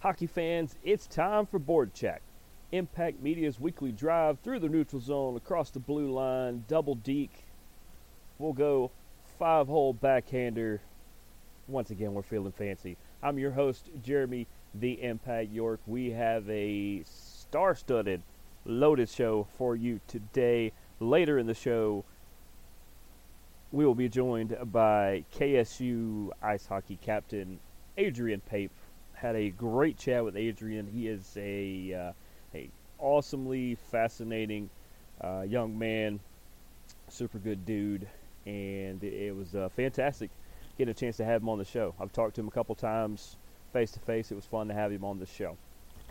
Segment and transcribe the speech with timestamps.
[0.00, 2.22] Hockey fans, it's time for Board Check.
[2.72, 7.44] Impact Media's weekly drive through the neutral zone, across the blue line, double deke.
[8.38, 8.92] We'll go
[9.38, 10.80] five hole backhander.
[11.68, 12.96] Once again, we're feeling fancy.
[13.22, 15.80] I'm your host, Jeremy the Impact York.
[15.86, 18.22] We have a star studded,
[18.64, 20.72] loaded show for you today.
[20.98, 22.06] Later in the show,
[23.70, 27.60] we will be joined by KSU ice hockey captain
[27.98, 28.72] Adrian Pape.
[29.20, 30.86] Had a great chat with Adrian.
[30.86, 32.12] He is a uh,
[32.54, 34.70] a awesomely fascinating
[35.20, 36.20] uh, young man,
[37.08, 38.08] super good dude,
[38.46, 40.30] and it, it was uh, fantastic
[40.78, 41.94] getting a chance to have him on the show.
[42.00, 43.36] I've talked to him a couple times
[43.74, 44.32] face to face.
[44.32, 45.58] It was fun to have him on the show.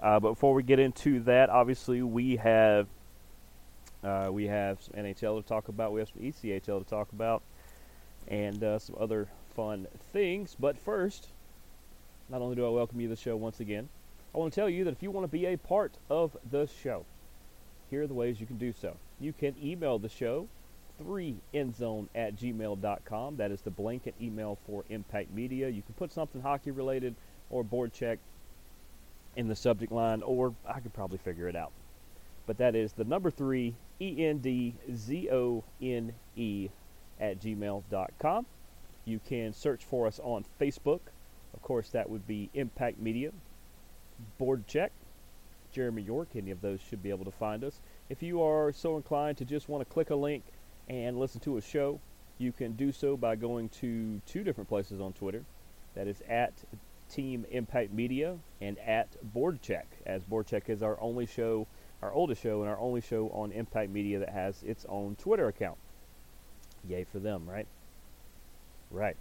[0.02, 2.88] Uh, but before we get into that, obviously we have
[4.04, 5.92] uh, we have some NHL to talk about.
[5.92, 7.42] We have some ECHL to talk about,
[8.28, 10.56] and uh, some other fun things.
[10.58, 11.30] But first,
[12.30, 13.90] not only do I welcome you to the show once again,
[14.34, 16.68] I want to tell you that if you want to be a part of the
[16.84, 17.06] show,
[17.90, 18.96] here are the ways you can do so.
[19.20, 20.48] You can email the show,
[21.04, 23.38] 3endzone at gmail.com.
[23.38, 25.70] That is the blanket email for Impact Media.
[25.70, 27.16] You can put something hockey related
[27.50, 28.20] or board check
[29.36, 31.72] in the subject line, or I could probably figure it out.
[32.46, 36.70] But that is the number 3, E N D Z O N E
[37.20, 38.46] at gmail.com.
[39.06, 41.00] You can search for us on Facebook.
[41.54, 43.32] Of course, that would be Impact Media.
[44.38, 44.92] Board Check,
[45.72, 47.80] Jeremy York, any of those should be able to find us.
[48.10, 50.44] If you are so inclined to just want to click a link
[50.88, 52.00] and listen to a show,
[52.38, 55.44] you can do so by going to two different places on Twitter.
[55.96, 56.54] That is at
[57.10, 61.68] Team Impact Media and at Board Check, as Board Check is our only show,
[62.02, 65.48] our oldest show, and our only show on Impact Media that has its own Twitter
[65.48, 65.78] account.
[66.88, 67.68] Yay for them, right?
[68.92, 69.18] Right.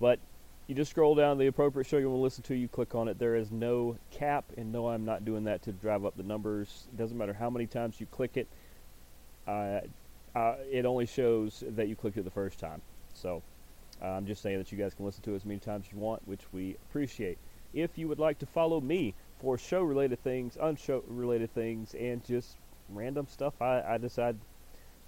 [0.00, 0.18] But
[0.66, 3.08] you just scroll down the appropriate show you want to listen to, you click on
[3.08, 3.18] it.
[3.18, 6.86] There is no cap, and no, I'm not doing that to drive up the numbers.
[6.92, 8.48] It doesn't matter how many times you click it,
[9.46, 9.80] uh,
[10.34, 12.80] uh, it only shows that you clicked it the first time.
[13.12, 13.42] So
[14.02, 15.92] uh, I'm just saying that you guys can listen to it as many times as
[15.92, 17.38] you want, which we appreciate.
[17.74, 22.24] If you would like to follow me for show related things, unshow related things, and
[22.24, 22.56] just
[22.88, 24.36] random stuff I, I decide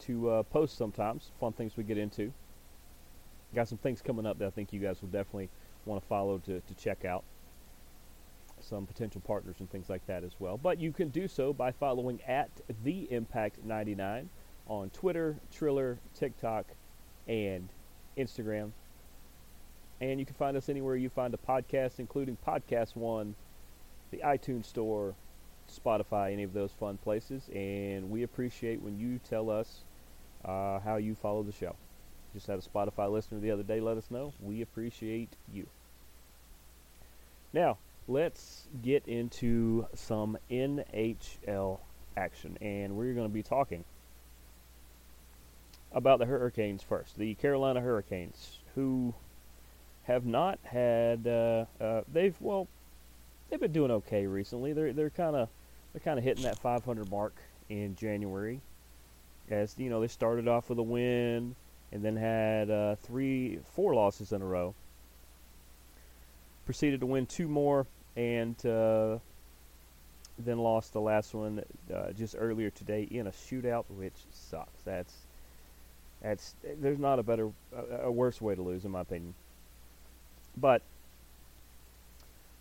[0.01, 2.33] to uh, post sometimes, fun things we get into.
[3.57, 5.49] Got some things coming up that I think you guys will definitely
[5.87, 7.25] want to follow to, to check out.
[8.61, 10.59] Some potential partners and things like that as well.
[10.59, 12.51] But you can do so by following at
[12.85, 14.29] the Impact 99
[14.67, 16.67] on Twitter, Triller, TikTok,
[17.27, 17.71] and
[18.19, 18.73] Instagram.
[20.03, 23.35] And you can find us anywhere you find a podcast, including Podcast One,
[24.11, 25.15] the iTunes Store,
[25.75, 27.49] Spotify, any of those fun places.
[27.55, 29.85] And we appreciate when you tell us
[30.45, 31.75] uh, how you follow the show.
[32.37, 34.35] Just had a Spotify listener the other day let us know.
[34.43, 35.67] We appreciate you.
[37.55, 41.79] Now, let's get into some NHL
[42.15, 42.59] action.
[42.61, 43.87] And we're going to be talking
[45.93, 47.17] about the Hurricanes first.
[47.17, 49.15] The Carolina Hurricanes, who
[50.05, 52.69] have not had uh, uh, they've well
[53.49, 54.75] they've been doing okay recently.
[54.75, 55.49] They're they're kind of
[55.95, 57.35] they're kind of hitting that 500 mark
[57.71, 58.61] in January.
[59.49, 61.57] As you know, they started off with a win
[61.93, 64.75] and then had uh, three four losses in a row.
[66.65, 67.87] Proceeded to win two more
[68.17, 69.19] and uh,
[70.39, 71.63] then lost the last one
[71.95, 74.83] uh, just earlier today in a shootout, which sucks.
[74.85, 75.15] That's
[76.23, 79.35] that's there's not a better a, a worse way to lose in my opinion.
[80.57, 80.83] But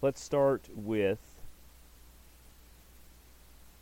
[0.01, 1.19] let's start with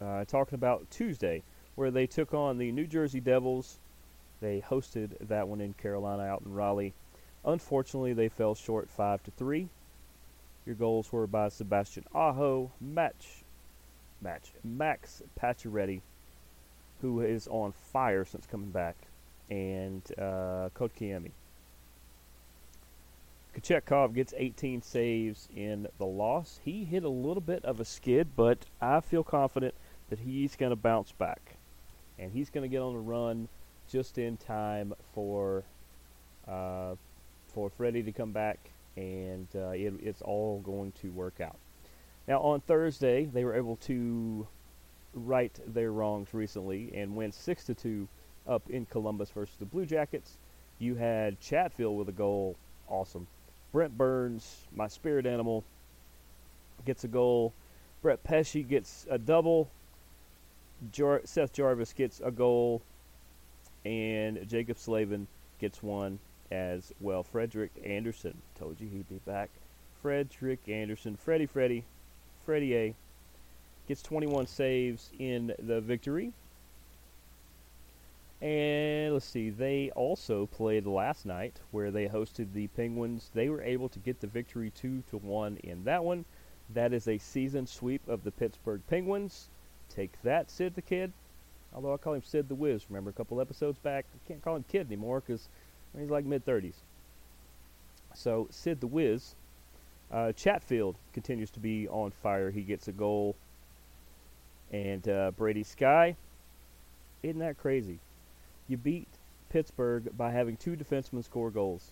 [0.01, 1.44] Uh, talking about Tuesday,
[1.75, 3.80] where they took on the New Jersey Devils.
[4.44, 6.94] They hosted that one in Carolina out in Raleigh.
[7.45, 9.69] Unfortunately, they fell short five to three.
[10.66, 13.45] Your goals were by Sebastian Aho, match,
[14.22, 16.01] match, Max Pacioretty,
[17.00, 18.98] who is on fire since coming back,
[19.50, 21.31] and uh, Kotkaniemi.
[23.56, 26.60] Kochetkov gets 18 saves in the loss.
[26.66, 29.74] He hit a little bit of a skid, but I feel confident
[30.10, 31.56] that he's going to bounce back.
[32.19, 33.48] And he's going to get on the run
[33.89, 35.63] just in time for
[36.47, 36.95] uh,
[37.47, 38.59] for Freddie to come back,
[38.95, 41.57] and uh, it, it's all going to work out.
[42.27, 44.47] Now, on Thursday, they were able to
[45.13, 48.07] right their wrongs recently and win 6 to 2
[48.47, 50.38] up in Columbus versus the Blue Jackets.
[50.79, 52.56] You had Chatfield with a goal.
[52.88, 53.27] Awesome.
[53.71, 55.63] Brent Burns, my spirit animal,
[56.86, 57.53] gets a goal.
[58.01, 59.69] Brett Pesce gets a double.
[60.91, 62.81] Jar- Seth Jarvis gets a goal.
[63.85, 65.27] And Jaccob Slavin
[65.59, 66.19] gets one
[66.51, 67.24] as well.
[67.24, 68.38] Frederik Andersen.
[68.59, 69.50] Told you he'd be back.
[70.01, 71.15] Frederik Andersen.
[71.15, 71.83] Freddie Freddie.
[72.45, 72.95] Freddie A.
[73.88, 76.33] Gets 21 saves in the victory.
[78.41, 83.29] And let's see, they also played last night where they hosted the Penguins.
[83.33, 86.25] They were able to get the victory 2 to 1 in that one.
[86.74, 89.47] That is a season sweep of the Pittsburgh Penguins.
[89.88, 91.13] Take that, Sid the Kid.
[91.74, 94.06] Although I call him Sid the Wiz, remember a couple episodes back?
[94.14, 95.48] I can't call him Kid anymore because
[95.98, 96.75] he's like mid 30s.
[98.14, 99.36] So, Sid the Wiz.
[100.12, 102.52] Uh, Chatfield continues to be on fire.
[102.52, 103.36] He gets a goal.
[104.72, 106.16] And uh, Brady Skjei.
[107.24, 108.00] Isn't that crazy?
[108.68, 109.08] You beat
[109.50, 111.92] Pittsburgh by having two defensemen score goals.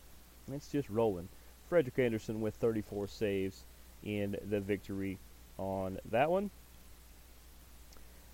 [0.52, 1.30] It's just rolling.
[1.70, 3.64] Frederik Andersen with 34 saves
[4.04, 5.18] in the victory
[5.58, 6.52] on that one.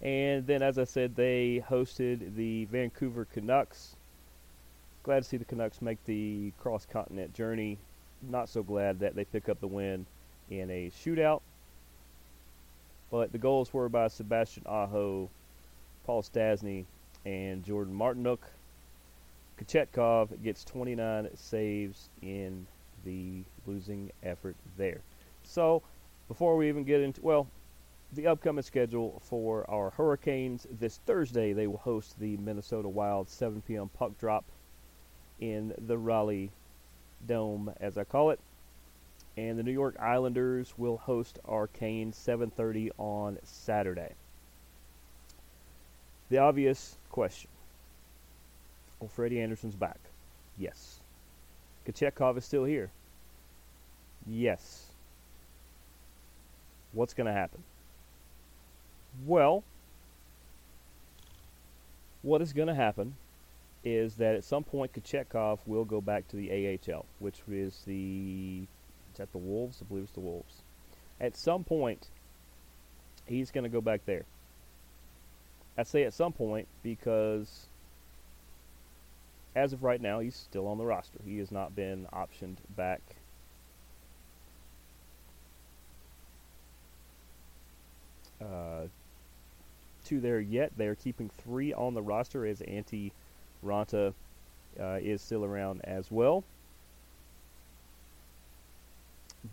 [0.08, 3.98] And then, as I said, they hosted the Vancouver Canucks.
[5.04, 7.78] Glad to see the Canucks make the cross continent journey.
[8.22, 10.06] Not so glad that they pick up the win
[10.50, 11.42] in a shootout.
[13.12, 15.30] But the goals were by Sebastian Aho,
[16.06, 16.86] Paul Stastny,
[17.26, 18.40] and Jordan Martinook.
[19.60, 22.66] Kochetkov gets 29 saves in
[23.04, 25.02] the losing effort there.
[25.44, 25.82] So,
[26.30, 27.48] before we even get into, well,
[28.14, 33.62] the upcoming schedule for our Hurricanes this Thursday, they will host the Minnesota Wild 7
[33.68, 33.90] p.m.
[33.90, 34.46] puck drop
[35.40, 36.52] in the Raleigh
[37.28, 38.40] Dome, as I call it.
[39.36, 44.14] And the New York Islanders will host our Canes 7:30 on Saturday.
[46.30, 47.50] The obvious question.
[49.00, 50.00] Well, Freddie Andersen's back.
[50.58, 51.00] Yes.
[51.86, 52.90] Kochetkov is still here.
[54.26, 54.88] Yes.
[56.94, 57.64] What's going to happen?
[59.26, 59.64] Well,
[62.22, 63.16] what is going to happen
[63.84, 68.68] is that at some point Kochetkov will go back to the AHL, which is the
[69.12, 69.82] is that the Wolves?
[69.82, 70.62] I believe it's the Wolves.
[71.20, 72.10] At some point,
[73.26, 74.26] he's going to go back there.
[75.78, 77.68] I say at some point because
[79.56, 81.20] as of right now, he's still on the roster.
[81.26, 83.02] He has not been optioned back.
[90.08, 90.72] To there yet.
[90.78, 93.12] They are keeping three on the roster as Antti
[93.66, 94.14] Raanta
[94.80, 96.44] uh, is still around as well.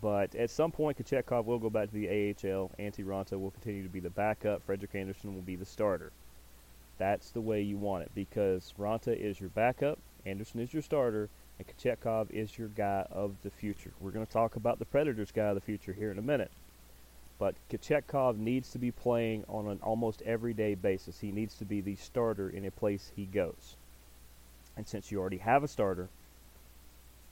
[0.01, 2.71] But at some point, Kochetkov will go back to the AHL.
[2.79, 4.63] Antti Raanta will continue to be the backup.
[4.65, 6.11] Frederik Andersen will be the starter.
[6.97, 11.29] That's the way you want it because Raanta is your backup, Andersen is your starter,
[11.59, 13.91] and Kochetkov is your guy of the future.
[13.99, 16.51] We're going to talk about the Predators guy of the future here in a minute.
[17.37, 21.19] But Kochetkov needs to be playing on an almost everyday basis.
[21.19, 23.75] He needs to be the starter in a place he goes.
[24.77, 26.09] And since you already have a starter,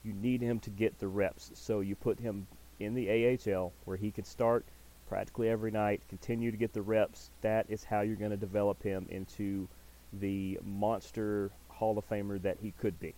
[0.04, 1.52] you need him to get the reps.
[1.54, 2.48] So you put him
[2.80, 4.66] in the AHL where he can start
[5.08, 7.30] practically every night, continue to get the reps.
[7.42, 9.68] That is how you're going to develop him into
[10.12, 13.14] the monster Hall of Famer that he could be.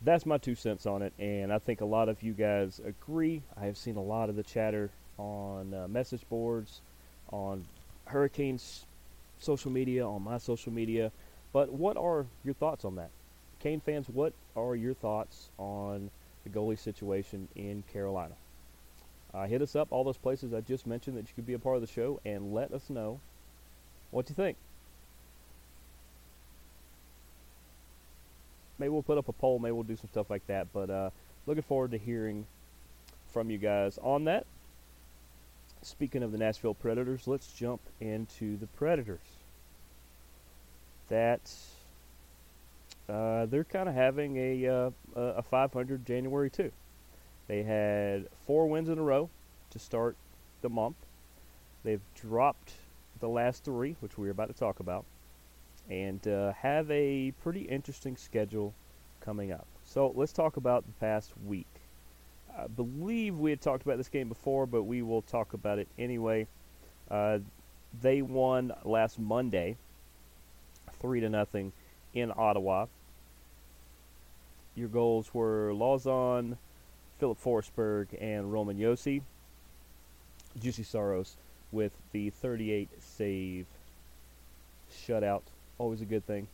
[0.00, 3.42] That's my two cents on it, and I think a lot of you guys agree.
[3.60, 6.80] I have seen a lot of the chatter on uh, message boards,
[7.32, 7.64] on
[8.06, 8.86] Hurricanes
[9.40, 11.10] social media, on my social media.
[11.52, 13.10] But what are your thoughts on that?
[13.58, 16.10] Kane fans, what are your thoughts on
[16.44, 18.34] the goalie situation in Carolina?
[19.34, 21.58] Uh, hit us up, all those places I just mentioned that you could be a
[21.58, 23.20] part of the show, and let us know
[24.12, 24.56] what you think.
[28.78, 31.10] Maybe we'll put up a poll, maybe we'll do some stuff like that, but uh,
[31.46, 32.46] looking forward to hearing
[33.32, 34.46] from you guys on that.
[35.82, 39.20] speaking of the Nashville Predators, let's jump into the Predators.
[41.08, 41.40] That
[43.08, 46.70] uh, they're kind of having a uh, a 500 January too.
[47.46, 49.30] They had four wins in a row
[49.70, 50.16] to start
[50.60, 50.96] the month.
[51.82, 52.72] They've dropped
[53.20, 55.04] the last three, which we're about to talk about,
[55.88, 58.74] and uh, have a pretty interesting schedule
[59.20, 59.66] coming up.
[59.84, 61.66] So let's talk about the past week.
[62.56, 65.88] I believe we had talked about this game before, but we will talk about it
[65.98, 66.46] anyway.
[67.10, 67.38] Uh,
[68.02, 69.76] they won last Monday,
[71.00, 71.72] three to nothing,
[72.14, 72.86] in Ottawa.
[74.74, 76.56] Your goals were Lauzon,
[77.18, 79.22] Filip Forsberg, and Roman Josi.
[80.58, 81.36] Juuse Saros
[81.70, 83.66] with the 38 save
[84.90, 85.42] shutout.
[85.78, 86.48] Always a good thing.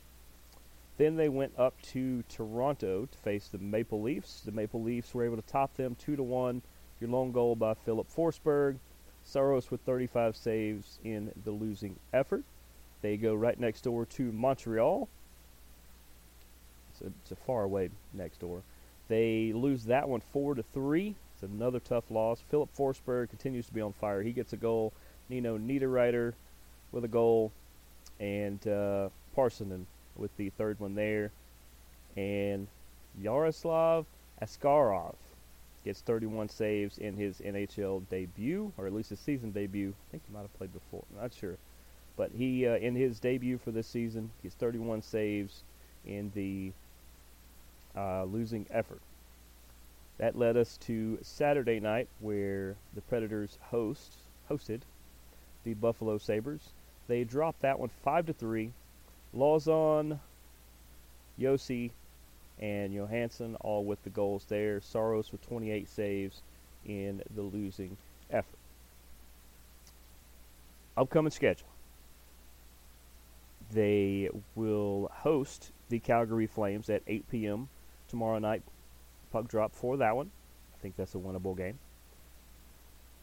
[0.97, 4.41] Then they went up to Toronto to face the Maple Leafs.
[4.45, 6.61] The Maple Leafs were able to top them 2 to 1.
[7.01, 8.77] Your lone goal by Filip Forsberg.
[9.25, 12.43] Saros with 35 saves in the losing effort.
[13.01, 15.09] They go right next door to Montreal.
[16.91, 18.61] It's a, it's a far away next door.
[19.07, 21.15] They lose that one 4 to 3.
[21.33, 22.39] It's another tough loss.
[22.49, 24.21] Filip Forsberg continues to be on fire.
[24.21, 24.93] He gets a goal.
[25.27, 26.33] Nino Niederreiter
[26.91, 27.51] with a goal.
[28.19, 31.31] And uh, Parssinen with the third one there.
[32.15, 32.67] And
[33.21, 34.05] Yaroslav
[34.41, 35.15] Askarov
[35.83, 39.93] gets 31 saves in his NHL debut, or at least his season debut.
[40.09, 41.03] I think he might have played before.
[41.11, 41.57] I'm not sure.
[42.17, 45.63] But he, uh, in his debut for this season, gets 31 saves
[46.05, 46.71] in the
[47.95, 49.01] uh, losing effort.
[50.17, 54.13] That led us to Saturday night, where the Predators host
[54.49, 54.81] hosted
[55.63, 56.69] the Buffalo Sabres.
[57.07, 58.71] They dropped that one five to three
[59.35, 60.19] Lauzon,
[61.39, 61.91] Josi,
[62.59, 64.79] and Johansen all with the goals there.
[64.81, 66.41] Saros with 28 saves
[66.85, 67.97] in the losing
[68.31, 68.57] effort.
[70.95, 71.67] Upcoming schedule.
[73.71, 77.67] They will host the Calgary Flames at 8 p.m.
[78.07, 78.61] tomorrow night.
[79.31, 80.31] Puck drop for that one.
[80.73, 81.79] I think that's a winnable game.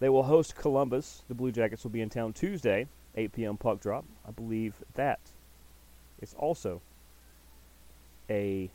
[0.00, 1.22] They will host Columbus.
[1.28, 3.57] The Blue Jackets will be in town Tuesday, 8 p.m.
[3.57, 4.04] puck drop.
[4.26, 5.21] I believe that
[6.21, 6.81] is also
[8.31, 8.71] a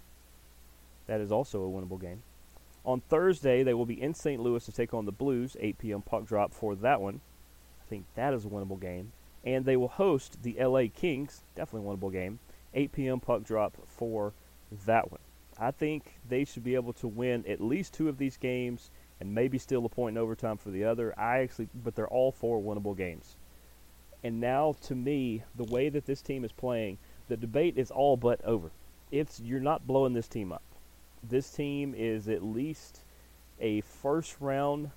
[1.07, 2.23] that is also a winnable game.
[2.85, 4.41] On Thursday, they will be in St.
[4.41, 5.57] Louis to take on the Blues.
[5.59, 6.01] 8 p.m.
[6.01, 7.21] puck drop for that one.
[7.81, 9.11] I think that is a winnable game.
[9.43, 11.43] And they will host the LA Kings.
[11.55, 12.39] Definitely a winnable game.
[12.73, 13.19] 8 p.m.
[13.19, 14.33] puck drop for
[14.85, 15.21] that one.
[15.59, 18.89] I think they should be able to win at least two of these games
[19.19, 21.17] and maybe steal a point in overtime for the other.
[21.17, 23.35] I actually, but they're all four winnable games.
[24.23, 26.97] And now, to me, the way that this team is playing,
[27.27, 28.71] the debate is all but over.
[29.11, 30.63] It's you're not blowing this team up.
[31.23, 33.01] This team is at least
[33.59, 34.91] a first round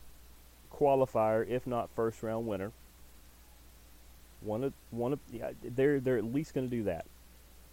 [0.72, 2.72] qualifier, if not first round winner.
[4.40, 7.04] One of one of yeah, they're they're at least going to do that.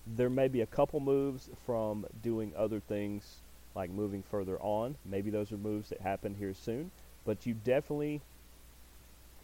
[0.05, 3.37] There may be a couple moves from doing other things
[3.75, 4.95] like moving further on.
[5.05, 6.91] Maybe those are moves that happen here soon,
[7.25, 8.21] but you definitely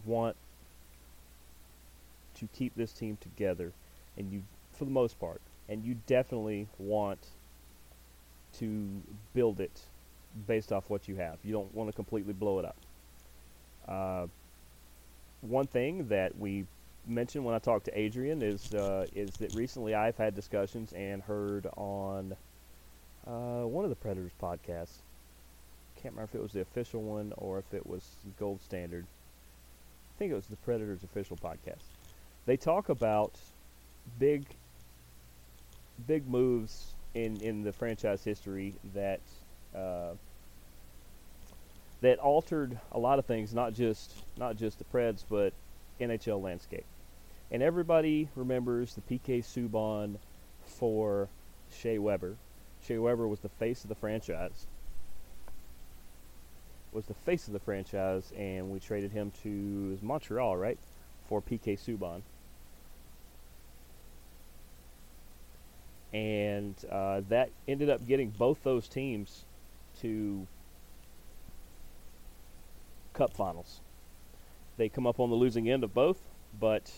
[0.05, 0.35] want
[2.47, 3.71] to keep this team together
[4.17, 7.19] and you for the most part, and you definitely want
[8.53, 9.01] to
[9.33, 9.81] build it
[10.47, 11.37] based off what you have.
[11.43, 12.75] You don't want to completely blow it up.
[13.87, 14.27] Uh,
[15.41, 16.65] one thing that we
[17.05, 21.21] mentioned when I talked to Adrian is uh, is that recently I've had discussions and
[21.21, 22.35] heard on
[23.27, 25.01] uh, one of the Predators podcasts.
[26.01, 29.05] Can't remember if it was the official one or if it was Gold Standard.
[29.05, 31.92] I think it was the Predators official podcast.
[32.45, 33.39] They talk about
[34.19, 34.45] big
[36.07, 39.21] big moves in in the franchise history that
[39.73, 40.13] uh,
[42.01, 45.53] that altered a lot of things, not just not just the Preds, but
[46.01, 46.85] NHL landscape.
[47.49, 50.17] And everybody remembers the PK Subban
[50.65, 51.29] for
[51.71, 52.35] Shea Weber.
[52.85, 54.67] Shea Weber was the face of the franchise.
[56.91, 60.77] Was the face of the franchise, and we traded him to Montreal, right,
[61.27, 62.21] for PK Subban.
[66.13, 69.45] And uh, that ended up getting both those teams
[70.01, 70.47] to
[73.13, 73.79] cup finals.
[74.77, 76.19] They come up on the losing end of both,
[76.59, 76.91] but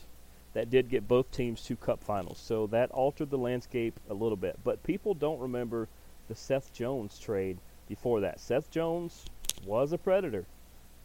[0.54, 2.40] that did get both teams to cup finals.
[2.40, 4.58] So that altered the landscape a little bit.
[4.64, 5.88] But people don't remember
[6.28, 7.58] the Seth Jones trade
[7.88, 8.40] before that.
[8.40, 9.26] Seth Jones
[9.66, 10.46] was a predator.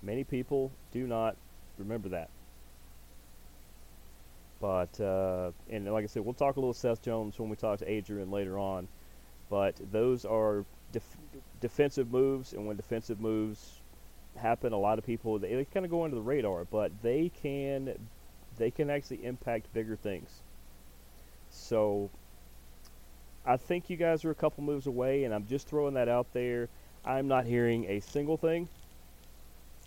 [0.03, 1.37] Many people do not
[1.79, 2.31] remember that.
[4.61, 7.79] But uh, and like I said, we'll talk a little Seth Jones when we talk
[7.81, 8.89] to Adrian later on.
[9.49, 11.17] But those are def-
[11.61, 13.81] defensive moves, and when defensive moves
[14.37, 14.73] happen.
[14.73, 17.95] A lot of people they, they kind of go under the radar, but they can
[18.59, 20.43] they can actually impact bigger things.
[21.51, 22.11] So
[23.45, 26.33] I think you guys are a couple moves away, and I'm just throwing that out
[26.33, 26.69] there.
[27.05, 28.69] I'm not hearing a single thing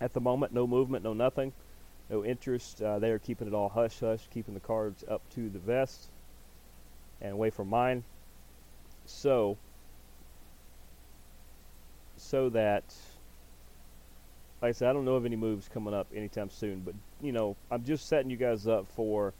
[0.00, 0.52] at the moment.
[0.52, 1.52] No movement, no nothing,
[2.10, 2.82] no interest.
[2.82, 6.08] Uh, they are keeping it all hush hush, keeping the cards up to the vest
[7.20, 8.04] and away from mine.
[9.06, 9.56] So,
[12.16, 12.84] so that,
[14.62, 17.32] like I said, I don't know of any moves coming up anytime soon, but you
[17.32, 19.32] know, I'm just setting you guys up for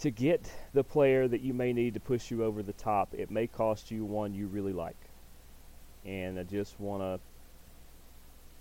[0.00, 3.14] to get the player that you may need to push you over the top.
[3.14, 4.96] It may cost you one you really like,
[6.04, 7.20] and I just want to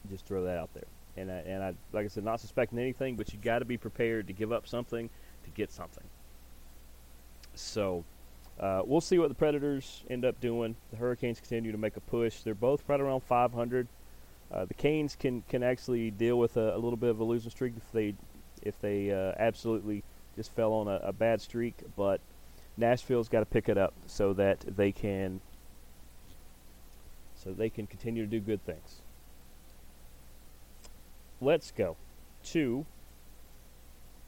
[0.09, 0.83] just throw that out there.
[1.15, 3.77] And I, and I, like I said, not suspecting anything, but you got to be
[3.77, 5.10] prepared to give up something
[5.43, 6.03] to get something.
[7.55, 8.03] So
[8.60, 10.75] uh, we'll see what the Predators end up doing.
[10.91, 12.41] The Hurricanes continue to make a push.
[12.41, 13.88] They're both right around 500.
[14.51, 17.50] Uh, the Canes can can actually deal with a, a, little bit of a losing
[17.50, 18.13] streak if they
[18.62, 20.03] if they uh, absolutely
[20.36, 21.75] just fell on a, a bad streak.
[21.96, 22.22] But
[22.77, 25.41] Nashville's got to pick it up so that they can
[27.36, 29.01] so they can continue to do good things.
[31.43, 31.97] Let's go
[32.45, 32.85] to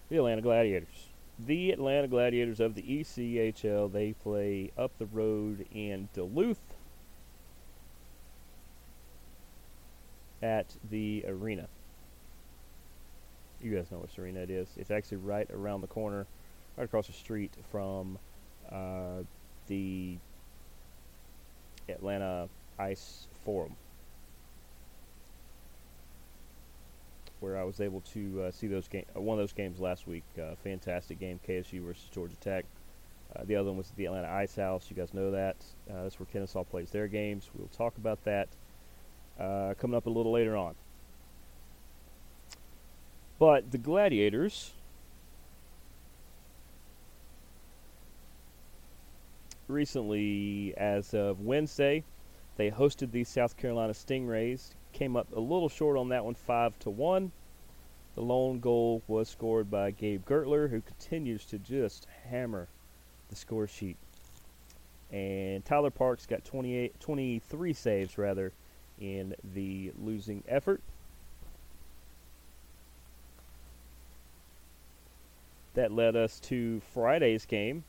[0.10, 3.92] the Atlanta Gladiators the Atlanta Gladiators of the ECHL.
[3.92, 6.60] They play up the road in Duluth
[10.42, 11.68] at the arena.
[13.62, 14.70] You guys know which arena it is.
[14.78, 16.26] It's actually right around the corner,
[16.78, 18.20] right across the street from
[18.72, 19.24] uh,
[19.68, 20.18] the
[21.90, 22.48] Atlanta
[22.80, 23.76] Ice Forum.
[27.46, 30.08] Where I was able to uh, see those game, uh, one of those games last
[30.08, 30.24] week.
[30.36, 32.66] Uh, fantastic game, KSU versus Georgia Tech.
[33.36, 34.88] Uh, the other one was the Atlanta Ice House.
[34.90, 35.56] You guys know that.
[35.88, 37.52] Uh, that's where Kennesaw plays their games.
[37.54, 38.48] We'll talk about that
[39.38, 40.74] coming up a little later on.
[43.38, 44.72] But the Gladiators.
[49.68, 52.04] Recently, as of Wednesday,
[52.58, 56.78] they hosted the South Carolina Stingrays came up a little short on that one, five
[56.80, 57.32] to one.
[58.16, 62.70] The lone goal was scored by Gabe Guertler, who continues to just hammer
[63.30, 63.98] the score sheet.
[65.12, 68.54] And Tyler Parks got 28, 23 saves rather
[69.00, 70.82] in the losing effort.
[75.74, 77.84] That led us to Friday's game,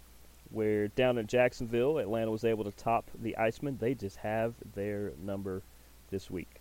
[0.51, 3.79] where down in Jacksonville, Atlanta was able to top the Icemen.
[3.79, 5.63] They just have their number
[6.11, 6.61] this week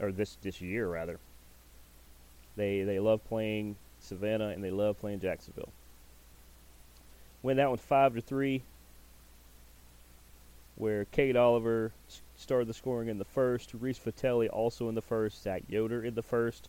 [0.00, 1.18] or this this year rather.
[2.56, 5.72] They they love playing Savannah and they love playing Jacksonville.
[7.42, 8.62] Win that one five to three.
[10.76, 11.92] Where Kate Oliver
[12.36, 16.14] started the scoring in the first, Reece Vitelli also in the first, Zach Yoder in
[16.14, 16.68] the first.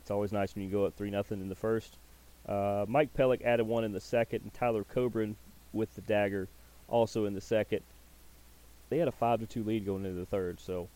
[0.00, 1.98] It's always nice when you go up three nothing in the first.
[2.48, 5.36] Uh, Mike Pellick added one in the second, and Tyler Coburn
[5.74, 6.48] with the dagger
[6.88, 7.82] also in the second.
[8.88, 10.88] They had a five to two lead going into the third, so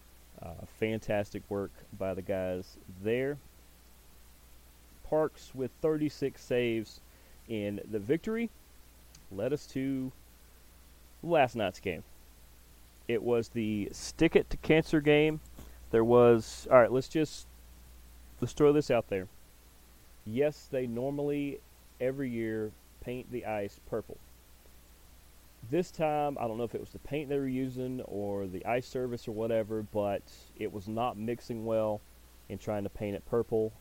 [0.44, 3.38] uh, fantastic work by the guys there.
[5.08, 7.00] Parks with 36 saves
[7.48, 8.50] in the victory
[9.30, 10.12] led us to
[11.22, 12.02] last night's game.
[13.06, 15.40] It was the stick it to cancer game.
[15.90, 16.90] There was all right.
[16.90, 17.46] Let's just
[18.40, 19.28] let's throw this out there.
[20.24, 21.60] Yes, they normally
[22.00, 24.16] every year paint the ice purple.
[25.70, 28.64] This time, I don't know if it was the paint they were using or the
[28.66, 30.22] ice service or whatever, but
[30.56, 32.00] it was not mixing well
[32.48, 33.72] in trying to paint it purple.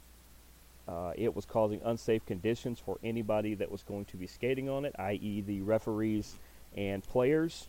[0.88, 4.86] Uh, it was causing unsafe conditions for anybody that was going to be skating on
[4.86, 6.36] it, i.e., the referees
[6.76, 7.68] and players.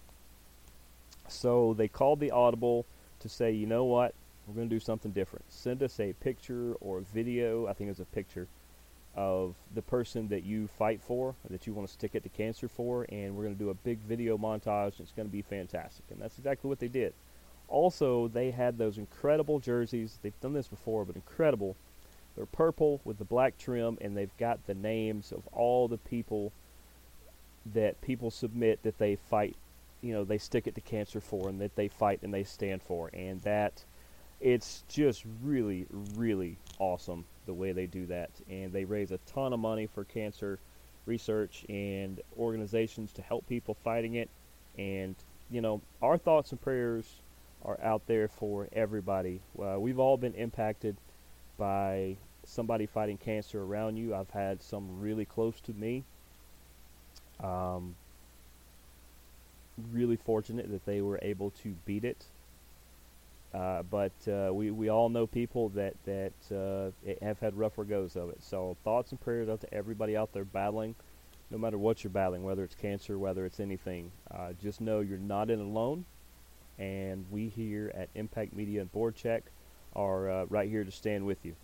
[1.28, 2.86] So they called the audible
[3.20, 4.14] to say, you know what,
[4.46, 5.44] we're going to do something different.
[5.48, 7.66] Send us a picture or a video.
[7.66, 8.48] I think it was a picture
[9.16, 12.68] of the person that you fight for, that you want to stick it to cancer
[12.68, 14.98] for, and we're going to do a big video montage.
[14.98, 17.12] And it's going to be fantastic, and that's exactly what they did.
[17.68, 20.18] Also, they had those incredible jerseys.
[20.22, 21.76] They've done this before, but incredible.
[22.36, 26.52] They're purple with the black trim, and they've got the names of all the people
[27.72, 29.56] that people submit that they fight.
[30.02, 32.82] You know, they stick it to cancer for, and that they fight and they stand
[32.82, 33.84] for, and that
[34.40, 38.30] it's just really, really awesome the way they do that.
[38.48, 40.58] And they raise a ton of money for cancer
[41.06, 44.30] research and organizations to help people fighting it.
[44.78, 45.14] And,
[45.50, 47.06] you know, our thoughts and prayers
[47.64, 49.40] are out there for everybody.
[49.58, 50.96] Uh, we've all been impacted
[51.58, 54.14] by somebody fighting cancer around you.
[54.14, 56.04] I've had some really close to me.
[57.42, 57.94] Um,
[59.92, 62.24] really fortunate that they were able to beat it
[63.54, 66.90] Uh, but uh, we, we all know people that that uh,
[67.22, 68.42] have had rougher goes of it.
[68.42, 70.96] So thoughts and prayers out to everybody out there battling,
[71.50, 74.10] no matter what you're battling, whether it's cancer, whether it's anything.
[74.28, 76.04] Uh, just know you're not in alone,
[76.80, 79.44] and we here at Impact Media and Board Check
[79.94, 81.54] are uh, right here to stand with you.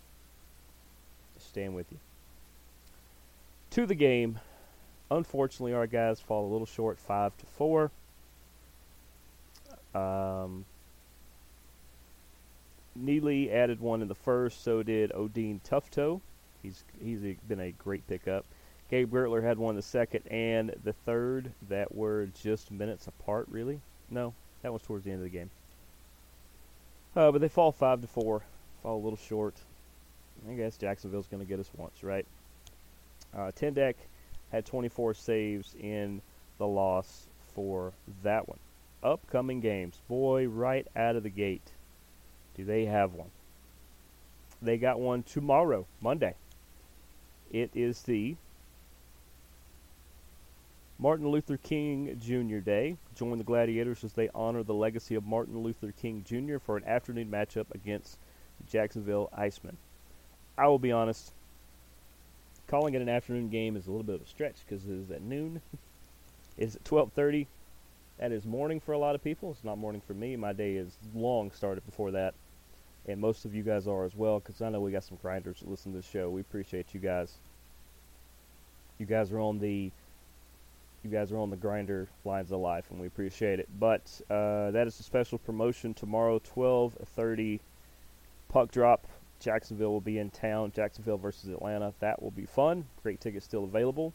[1.39, 1.97] Stand with you.
[3.71, 4.39] To the game,
[5.09, 7.91] unfortunately, our guys fall a little short, five to four.
[9.93, 10.63] Um,
[12.99, 16.21] Neiley added one in the first, so did Odin Tufto.
[16.61, 18.45] He's he's a, been a great pickup.
[18.89, 23.47] Gabe Guertler had one in the second and the third that were just minutes apart,
[23.49, 23.79] really.
[24.09, 25.49] No, that was towards the end of the game.
[27.15, 28.41] Uh, but they fall five to four,
[28.83, 29.55] fall a little short.
[30.49, 32.25] I guess Jacksonville's going to get us once, right?
[33.33, 33.95] Uh, Tendek
[34.51, 36.21] had 24 saves in
[36.57, 38.59] the loss for that one.
[39.03, 41.71] Upcoming games, boy, right out of the gate.
[42.55, 43.31] Do they have one?
[44.61, 46.35] They got one tomorrow, Monday.
[47.51, 48.35] It is the
[50.99, 52.59] Martin Luther King Jr.
[52.59, 52.97] Day.
[53.15, 56.59] Join the Gladiators as they honor the legacy of Martin Luther King Jr.
[56.59, 58.19] for an afternoon matchup against
[58.59, 59.77] the Jacksonville Icemen.
[60.57, 61.33] I will be honest,
[62.67, 65.09] calling it an afternoon game is a little bit of a stretch because it is
[65.09, 65.61] at noon.
[66.57, 67.47] it's at 12:30.
[68.19, 69.49] That is morning for a lot of people.
[69.49, 70.35] It's not morning for me.
[70.35, 72.35] My day is long started before that
[73.07, 75.59] and most of you guys are as well because I know we got some grinders
[75.59, 76.29] that listen to the show.
[76.29, 77.33] We appreciate you guys.
[78.99, 79.91] You guys are on the
[81.03, 83.67] you guys are on the grinder lines of life, and we appreciate it.
[83.79, 87.59] But uh, that is a special promotion tomorrow, twelve thirty,
[88.49, 89.07] puck drop.
[89.39, 90.71] Jacksonville will be in town.
[90.75, 91.93] Jacksonville versus Atlanta.
[91.99, 92.85] That will be fun.
[93.01, 94.13] Great tickets still available.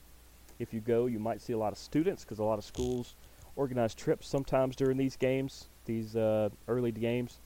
[0.61, 3.17] If you go, you might see a lot of students because a lot of schools
[3.57, 7.39] organize trips sometimes during these games, these uh, early games.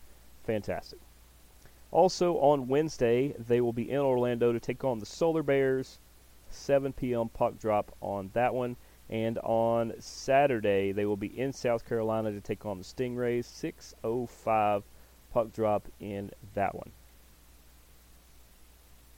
[0.44, 0.98] Fantastic.
[1.92, 5.98] Also on Wednesday, they will be in Orlando to take on the Solar Bears.
[6.50, 7.29] 7 p.m.
[7.29, 8.76] puck drop on that one.
[9.09, 13.44] And on Saturday, they will be in South Carolina to take on the Stingrays.
[13.44, 14.83] 6:05
[15.33, 16.90] puck drop in that one.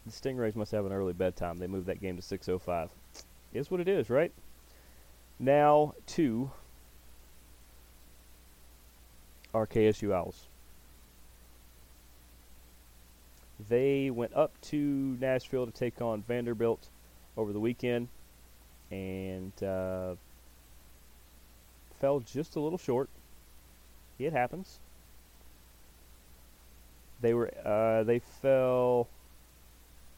[0.06, 1.58] The Stingrays must have an early bedtime.
[1.58, 2.90] They moved that game to 6:05.
[3.52, 4.32] Is what it is, right?
[5.38, 6.50] Now to
[9.52, 10.46] our KSU Owls.
[13.72, 14.76] They went up to
[15.18, 16.90] Nashville to take on Vanderbilt
[17.38, 18.08] over the weekend
[18.90, 20.16] and uh,
[21.98, 23.08] fell just a little short.
[24.18, 24.78] It happens.
[27.22, 29.08] They were uh, they fell.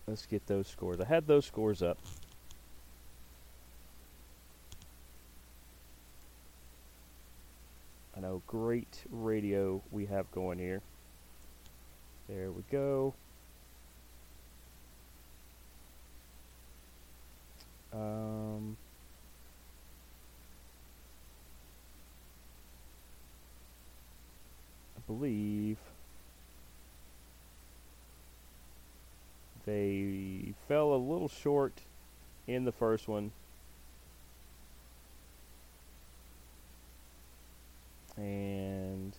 [0.08, 0.98] Let's get those scores.
[1.00, 1.98] I had those scores up.
[8.16, 10.82] I know, great radio we have going here.
[12.28, 13.14] There we go.
[17.94, 18.76] Um,
[24.96, 25.78] I believe
[29.64, 31.72] they fell a little short
[32.46, 33.30] in the first one.
[38.16, 39.12] And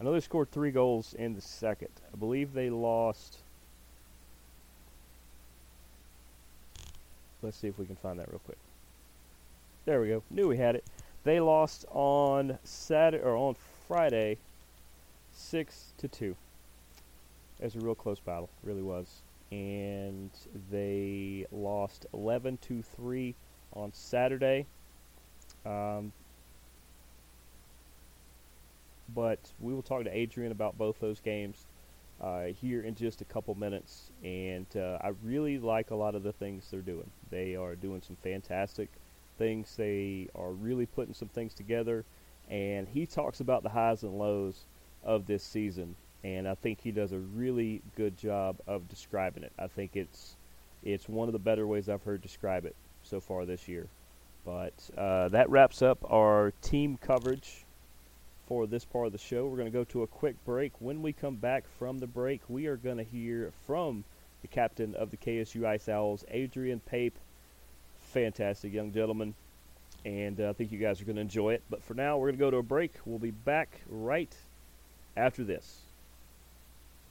[0.00, 1.90] I know they scored three goals in the second.
[2.12, 3.41] I believe they lost
[7.42, 8.58] Let's see if we can find that real quick.
[9.84, 10.22] There we go.
[10.30, 10.84] Knew we had it.
[11.24, 13.56] They lost on Saturday or on
[13.88, 14.38] Friday,
[15.32, 16.36] six to two.
[17.58, 19.22] It was a real close battle, really was.
[19.50, 20.30] And
[20.70, 23.34] they lost 11 to three
[23.72, 24.66] on Saturday.
[25.66, 26.12] Um,
[29.14, 31.66] but we will talk to Adrian about both those games
[32.20, 34.10] uh, here in just a couple minutes.
[34.22, 37.10] And uh, I really like a lot of the things they're doing.
[37.30, 38.88] They are doing some fantastic
[39.38, 39.74] things.
[39.76, 42.04] They are really putting some things together.
[42.48, 44.66] And he talks about the highs and lows
[45.04, 45.96] of this season.
[46.24, 49.52] And I think he does a really good job of describing it.
[49.58, 50.36] I think it's
[50.84, 53.86] it's one of the better ways I've heard describe it so far this year.
[54.44, 57.61] But uh, that wraps up our team coverage
[58.52, 59.46] for this part of the show.
[59.46, 60.72] We're going to go to a quick break.
[60.78, 64.04] When we come back from the break, we are going to hear from
[64.42, 67.18] the captain of the KSU Ice Owls, Adrian Pape.
[68.12, 69.32] Fantastic young gentleman.
[70.04, 71.62] And uh, I think you guys are going to enjoy it.
[71.70, 72.92] But for now, we're going to go to a break.
[73.06, 74.36] We'll be back right
[75.16, 75.78] after this.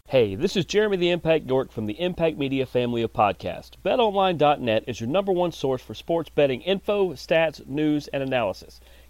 [0.05, 3.71] Hey, this is Jeremy the Impact York from the Impact Media family of podcasts.
[3.83, 8.79] BetOnline.net is your number one source for sports betting info, stats, news, and analysis.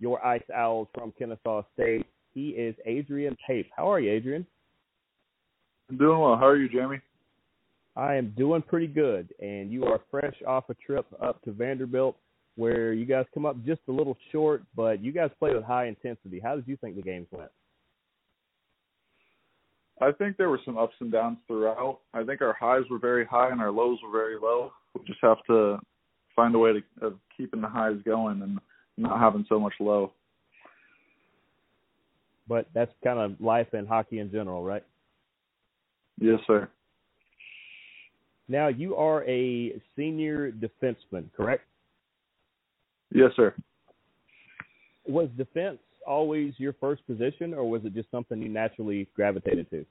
[0.00, 2.06] your Ice Owls from Kennesaw State.
[2.32, 3.70] He is Adrian Pape.
[3.76, 4.46] How are you, Adrian?
[5.88, 6.36] I'm doing well.
[6.36, 7.00] How are you, Jamie?
[7.96, 12.16] I am doing pretty good, and you are fresh off a trip up to Vanderbilt
[12.56, 15.86] where you guys come up just a little short, but you guys play with high
[15.86, 16.40] intensity.
[16.40, 17.50] How did you think the games went?
[20.00, 22.00] I think there were some ups and downs throughout.
[22.14, 24.72] I think our highs were very high and our lows were very low.
[24.94, 25.78] We just have to
[26.34, 28.58] find a way to of keeping the highs going and
[28.96, 30.12] not having so much low.
[32.48, 34.84] But that's kind of life in hockey in general, right?
[36.20, 36.68] Yes, sir.
[38.48, 41.62] Now you are a senior defenseman, correct?
[43.12, 43.54] Yes, sir.
[45.06, 49.86] Was defense always your first position, or was it just something you naturally gravitated to?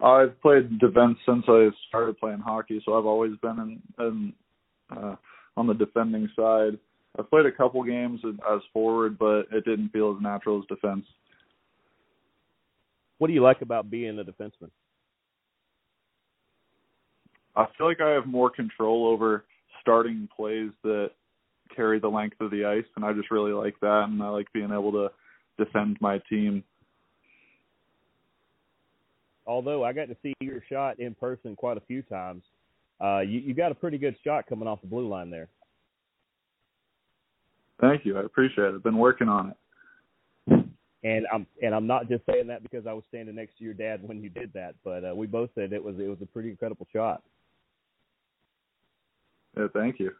[0.00, 3.58] I've played defense since I started playing hockey, so I've always been
[3.98, 4.32] in, in
[4.96, 5.16] uh,
[5.56, 6.78] on the defending side.
[7.18, 11.04] I've played a couple games as forward, but it didn't feel as natural as defense.
[13.18, 14.70] What do you like about being a defenseman?
[17.56, 19.44] I feel like I have more control over
[19.80, 21.10] starting plays that
[21.74, 24.50] carry the length of the ice, and I just really like that, and I like
[24.52, 25.10] being able to
[25.58, 26.64] defend my team.
[29.46, 32.42] Although I got to see your shot in person quite a few times,
[33.02, 35.48] uh, you, you got a pretty good shot coming off the blue line there.
[37.80, 38.18] Thank you.
[38.18, 38.74] I appreciate it.
[38.74, 39.56] I've been working on it.
[41.02, 43.72] And I'm and I'm not just saying that because I was standing next to your
[43.72, 46.26] dad when you did that, but uh, we both said it was it was a
[46.26, 47.22] pretty incredible shot.
[49.56, 50.10] Yeah, thank you.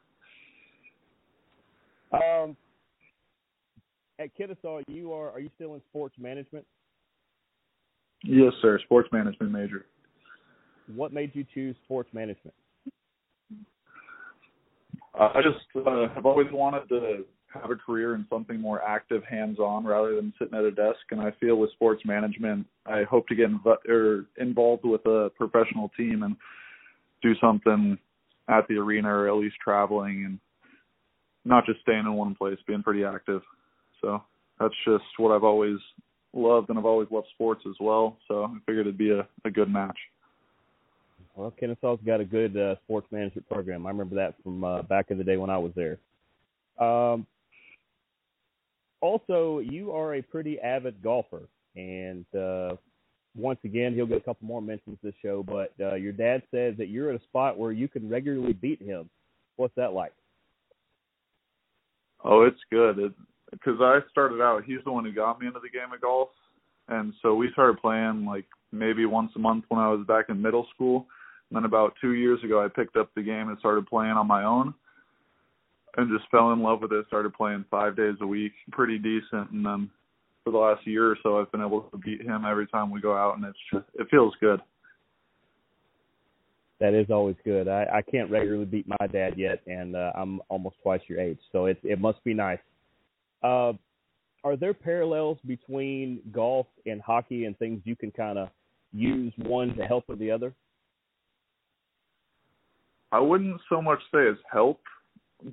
[2.12, 2.56] Um,
[4.18, 6.64] at Kennesaw, you are are you still in sports management?
[8.24, 8.78] Yes, sir.
[8.84, 9.84] Sports management major.
[10.94, 12.54] What made you choose sports management?
[15.18, 19.22] Uh, I just uh, have always wanted to have a career in something more active,
[19.24, 21.00] hands-on, rather than sitting at a desk.
[21.10, 25.30] And I feel with sports management, I hope to get inv- or involved with a
[25.36, 26.36] professional team and
[27.22, 27.98] do something
[28.48, 30.38] at the arena, or at least traveling, and
[31.44, 33.42] not just staying in one place, being pretty active.
[34.00, 34.22] So
[34.58, 35.78] that's just what I've always
[36.32, 38.16] loved, and I've always loved sports as well.
[38.28, 39.98] So I figured it'd be a, a good match.
[41.34, 43.86] Well, Kennesaw's got a good uh, sports management program.
[43.86, 45.98] I remember that from uh, back in the day when I was there.
[46.78, 47.26] Um,
[49.00, 51.42] also, you are a pretty avid golfer,
[51.76, 52.76] and uh,
[53.36, 55.42] once again, he'll get a couple more mentions this show.
[55.42, 58.82] But uh, your dad says that you're at a spot where you can regularly beat
[58.82, 59.08] him.
[59.56, 60.12] What's that like?
[62.24, 63.14] Oh, it's good.
[63.50, 66.28] Because I started out, he's the one who got me into the game of golf,
[66.88, 70.40] and so we started playing like maybe once a month when I was back in
[70.40, 71.06] middle school.
[71.50, 74.28] And then about two years ago, I picked up the game and started playing on
[74.28, 74.72] my own
[76.00, 77.06] and just fell in love with it.
[77.06, 79.90] Started playing five days a week, pretty decent, and then
[80.44, 83.00] for the last year or so, I've been able to beat him every time we
[83.00, 84.60] go out, and it's just it feels good.
[86.80, 87.68] That is always good.
[87.68, 91.38] I, I can't regularly beat my dad yet, and uh, I'm almost twice your age,
[91.52, 92.58] so it it must be nice.
[93.42, 93.72] Uh,
[94.42, 98.48] are there parallels between golf and hockey and things you can kind of
[98.92, 100.54] use one to help with the other?
[103.12, 104.80] I wouldn't so much say it's help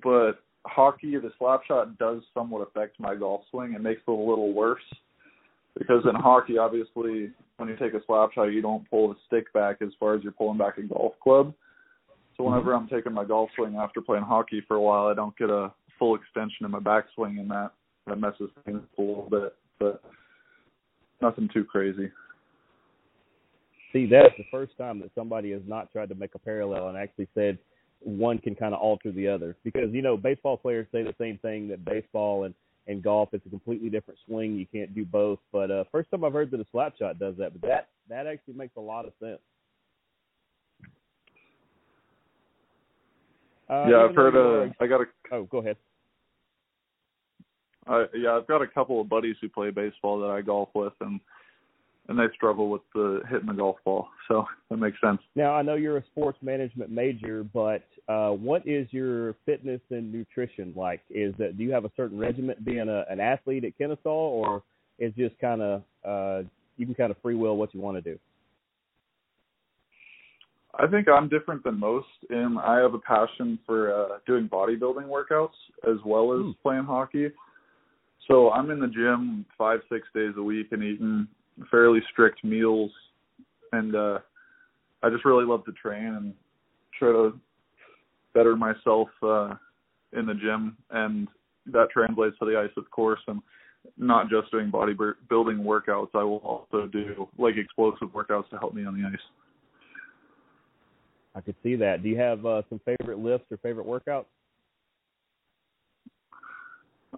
[0.04, 3.74] but hockey, the slap shot does somewhat affect my golf swing.
[3.74, 4.82] It makes it a little worse
[5.78, 9.52] because in hockey, obviously, when you take a slap shot, you don't pull the stick
[9.54, 11.54] back as far as you're pulling back a golf club.
[12.36, 12.52] So mm-hmm.
[12.52, 15.50] whenever I'm taking my golf swing after playing hockey for a while, I don't get
[15.50, 17.72] a full extension in my backswing, and that
[18.06, 19.56] that messes things up a little bit.
[19.80, 20.02] But
[21.22, 22.10] nothing too crazy.
[23.94, 26.98] See, that's the first time that somebody has not tried to make a parallel and
[26.98, 27.58] actually said
[28.02, 29.56] one can kind of alter the other.
[29.64, 32.54] Because you know baseball players say the same thing that baseball and
[32.88, 34.56] and golf it's a completely different swing.
[34.56, 35.40] You can't do both.
[35.52, 38.28] But uh first time i've heard that a slap shot does that but that that
[38.28, 39.40] actually makes a lot of sense.
[43.70, 45.76] Uh, yeah i've heard uh i got a oh go ahead.
[47.86, 50.94] Uh, yeah i've got a couple of buddies who play baseball that i golf with
[51.02, 51.20] and
[52.08, 54.08] and they struggle with the hitting the golf ball.
[54.28, 55.20] So that makes sense.
[55.36, 60.12] Now I know you're a sports management major, but uh, what is your fitness and
[60.12, 61.02] nutrition like?
[61.10, 64.64] Is that do you have a certain regiment being a, an athlete at Kennesaw, or
[65.00, 68.02] is just kind of uh, you can kind of free will what you want to
[68.02, 68.20] do?
[70.80, 75.08] I think I'm different than most, and I have a passion for uh, doing bodybuilding
[75.08, 75.50] workouts
[75.90, 76.52] as well as hmm.
[76.62, 77.30] playing hockey.
[78.28, 81.28] So I'm in the gym five, six days a week and eating
[81.70, 82.92] fairly strict meals,
[83.72, 84.20] and uh,
[85.04, 86.34] I just really love to train and
[86.98, 87.40] try to
[88.34, 89.56] better myself uh,
[90.14, 91.28] in the gym, and
[91.68, 93.20] that translates to the ice, of course.
[93.28, 93.42] And
[93.98, 98.86] not just doing bodybuilding workouts, I will also do like explosive workouts to help me
[98.86, 99.20] on the ice.
[101.36, 102.02] I could see that.
[102.02, 104.26] Do you have uh, some favorite lifts or favorite workouts?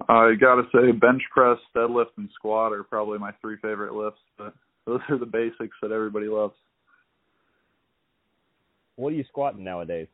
[0.07, 4.21] I gotta say, bench press, deadlift, and squat are probably my three favorite lifts.
[4.37, 4.53] But
[4.85, 6.55] those are the basics that everybody loves.
[8.95, 10.07] What are you squatting nowadays?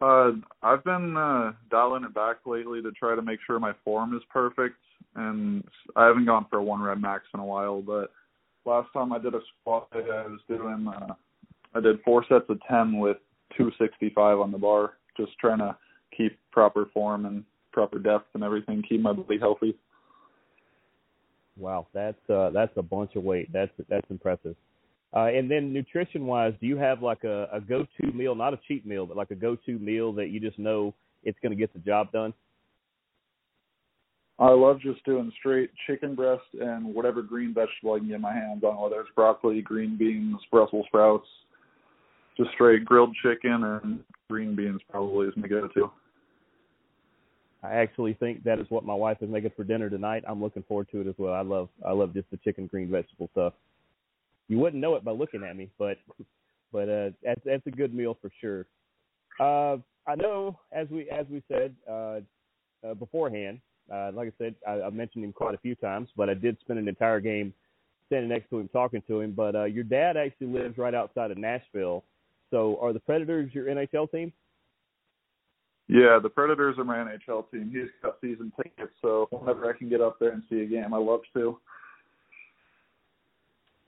[0.00, 4.16] Uh, I've been uh, dialing it back lately to try to make sure my form
[4.16, 4.76] is perfect,
[5.14, 5.62] and
[5.96, 7.82] I haven't gone for a one rep max in a while.
[7.82, 8.10] But
[8.64, 11.14] last time I did a squat, I was doing uh,
[11.74, 13.18] I did four sets of ten with
[13.56, 15.76] 265 on the bar, just trying to
[16.52, 19.76] proper form and proper depth and everything, keep my body healthy.
[21.56, 23.52] Wow, that's uh, that's a bunch of weight.
[23.52, 24.56] That's that's impressive.
[25.14, 28.54] Uh, and then nutrition wise, do you have like a, a go to meal, not
[28.54, 31.50] a cheat meal, but like a go to meal that you just know it's going
[31.50, 32.32] to get the job done?
[34.38, 38.32] I love just doing straight chicken breast and whatever green vegetable I can get my
[38.32, 41.26] hands on, whether it's broccoli, green beans, Brussels sprouts,
[42.38, 45.90] just straight grilled chicken and green beans probably is my go-to.
[47.62, 50.24] I actually think that is what my wife is making for dinner tonight.
[50.26, 51.34] I'm looking forward to it as well.
[51.34, 53.52] I love I love just the chicken green vegetable stuff.
[54.48, 55.98] You wouldn't know it by looking at me, but
[56.72, 58.66] but uh, that's that's a good meal for sure.
[59.38, 62.20] Uh, I know, as we as we said uh,
[62.86, 63.60] uh, beforehand,
[63.92, 66.56] uh, like I said, I, I mentioned him quite a few times, but I did
[66.60, 67.52] spend an entire game
[68.06, 69.32] standing next to him talking to him.
[69.32, 72.04] But uh, your dad actually lives right outside of Nashville,
[72.50, 74.32] so are the Predators your NHL team?
[75.92, 77.70] Yeah, the Predators are my NHL team.
[77.72, 80.94] He's got season tickets, so whenever I can get up there and see a game,
[80.94, 81.58] I love to.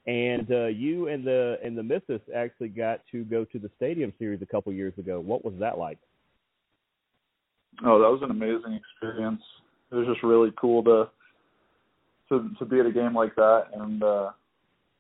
[0.09, 4.13] And uh, you and the and the Missus actually got to go to the Stadium
[4.19, 5.21] Series a couple years ago.
[5.21, 5.99] What was that like?
[7.85, 9.43] Oh, that was an amazing experience.
[9.93, 11.09] It was just really cool to
[12.31, 14.31] to to be at a game like that and uh,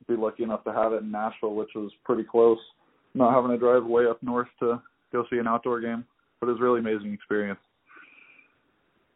[0.06, 2.60] be lucky enough to have it in Nashville, which was pretty close
[3.14, 4.80] not having to drive way up north to
[5.12, 6.04] go see an outdoor game.
[6.42, 7.60] But it was a really amazing experience.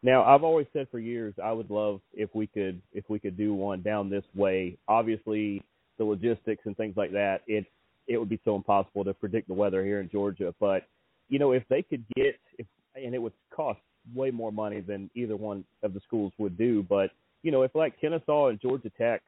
[0.01, 3.35] Now, I've always said for years I would love if we could if we could
[3.35, 4.77] do one down this way.
[4.87, 5.61] Obviously,
[5.97, 7.65] the logistics and things like that, it
[8.07, 10.55] it would be so impossible to predict the weather here in Georgia.
[10.57, 10.87] But
[11.27, 13.81] you know, if they could get if and it would cost
[14.15, 16.81] way more money than either one of the schools would do.
[16.87, 17.11] But
[17.43, 19.21] you know, if like Kennesaw and Georgia Tech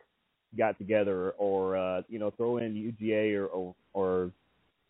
[0.58, 4.32] got together, or uh, you know, throw in UGA or or, or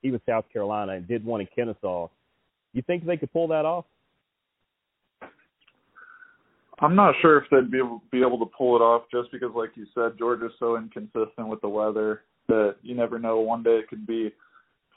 [0.03, 2.07] even South Carolina, and did one in Kennesaw.
[2.73, 3.85] You think they could pull that off?
[6.81, 9.51] I'm not sure if they'd be able, be able to pull it off, just because,
[9.53, 13.39] like you said, Georgia's so inconsistent with the weather that you never know.
[13.39, 14.31] One day it could be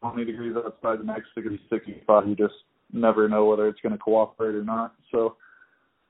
[0.01, 2.29] 20 degrees outside, the next it could be 65.
[2.29, 2.55] You just
[2.93, 4.95] never know whether it's going to cooperate or not.
[5.11, 5.37] So,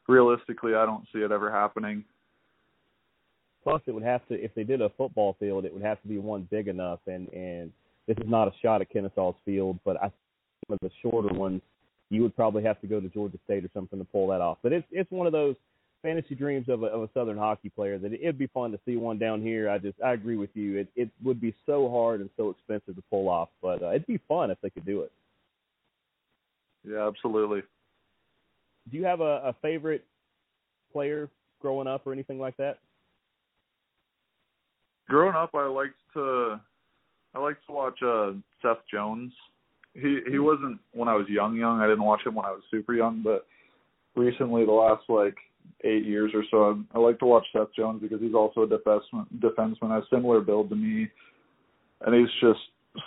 [0.08, 2.04] realistically, I don't see it ever happening.
[3.62, 6.08] Plus, it would have to if they did a football field, it would have to
[6.08, 7.70] be one big enough, and and
[8.08, 10.10] this is not a shot at Kennesaw's field, but I
[10.66, 11.60] some of the shorter ones,
[12.10, 14.58] you would probably have to go to Georgia State or something to pull that off.
[14.62, 15.56] But it's it's one of those
[16.02, 18.96] fantasy dreams of a, of a Southern hockey player that it'd be fun to see
[18.96, 19.70] one down here.
[19.70, 20.76] I just I agree with you.
[20.76, 24.06] It it would be so hard and so expensive to pull off, but uh, it'd
[24.06, 25.12] be fun if they could do it.
[26.88, 27.62] Yeah, absolutely.
[28.90, 30.04] Do you have a, a favorite
[30.92, 31.28] player
[31.60, 32.78] growing up or anything like that?
[35.08, 36.60] Growing up, I liked to
[37.34, 39.32] I like to watch uh Seth Jones.
[39.94, 41.80] He he wasn't when I was young young.
[41.80, 43.46] I didn't watch him when I was super young, but
[44.16, 45.36] recently the last like
[45.84, 48.66] eight years or so, I, I like to watch Seth Jones because he's also a
[48.66, 49.26] defenseman.
[49.38, 51.08] Defenseman has similar build to me,
[52.00, 52.60] and he's just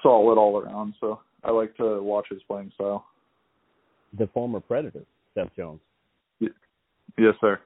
[0.03, 0.93] solid all around.
[0.99, 3.05] So I like to watch his playing style.
[4.17, 5.81] The former Predator, Seth Jones.
[7.17, 7.59] Yes, sir.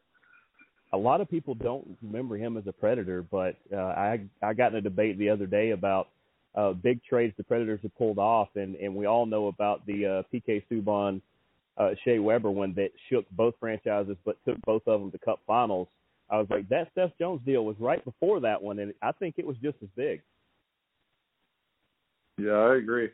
[0.93, 4.71] A lot of people don't remember him as a Predator, but uh, I I got
[4.71, 6.09] in a debate the other day about
[6.55, 10.05] uh, big trades the Predators have pulled off, and and we all know about the
[10.05, 11.21] uh, PK Subban,
[11.77, 15.39] uh, Shea Weber one that shook both franchises, but took both of them to Cup
[15.45, 15.87] Finals.
[16.29, 19.35] I was like, that Seth Jones deal was right before that one, and I think
[19.37, 20.21] it was just as big.
[22.37, 23.09] Yeah, I agree.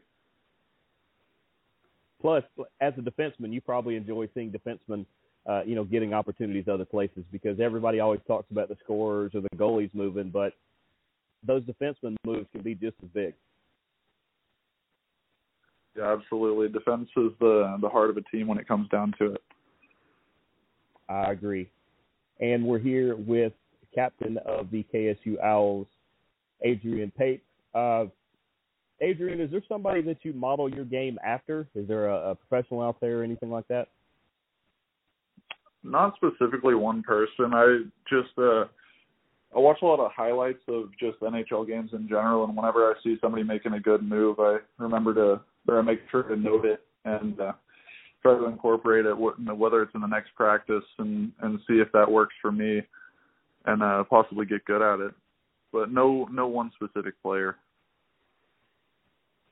[2.21, 2.43] Plus,
[2.81, 5.05] as a defenseman, you probably enjoy seeing defensemen,
[5.47, 9.41] uh, you know, getting opportunities other places because everybody always talks about the scorers or
[9.41, 10.53] the goalies moving, but
[11.45, 13.33] those defenseman moves can be just as big.
[15.95, 16.67] Yeah, absolutely.
[16.67, 19.43] Defense is the the heart of a team when it comes down to it.
[21.07, 21.69] I agree.
[22.39, 23.53] And we're here with
[23.93, 25.87] captain of the KSU Owls,
[26.63, 27.43] Adrian Pape.
[27.73, 28.05] Uh,
[29.01, 31.67] Adrian, is there somebody that you model your game after?
[31.75, 33.89] Is there a, a professional out there or anything like that?
[35.83, 37.53] Not specifically one person.
[37.53, 38.65] I just uh
[39.55, 42.93] I watch a lot of highlights of just NHL games in general, and whenever I
[43.03, 46.65] see somebody making a good move, I remember to or I make sure to note
[46.65, 47.53] it and uh,
[48.21, 52.11] try to incorporate it, whether it's in the next practice, and and see if that
[52.11, 52.81] works for me,
[53.65, 55.13] and uh, possibly get good at it.
[55.71, 57.55] But no, no one specific player.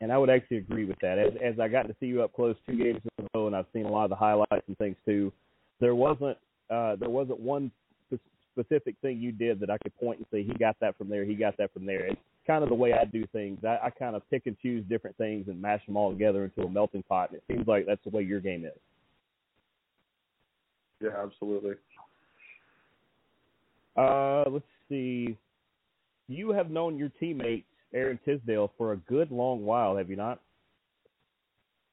[0.01, 1.17] And I would actually agree with that.
[1.17, 3.55] As as I got to see you up close two games in a row, and
[3.55, 5.31] I've seen a lot of the highlights and things too.
[5.79, 6.37] There wasn't
[6.69, 7.71] uh, there wasn't one
[8.57, 11.25] specific thing you did that I could point and say he got that from there,
[11.25, 12.05] he got that from there.
[12.05, 13.59] It's kind of the way I do things.
[13.63, 16.61] I, I kind of pick and choose different things and mash them all together into
[16.61, 17.29] a melting pot.
[17.29, 18.71] And it seems like that's the way your game is.
[21.01, 21.73] Yeah, absolutely.
[23.95, 25.37] Uh, let's see.
[26.27, 30.39] You have known your teammate Aaron Tisdale for a good long while, have you not?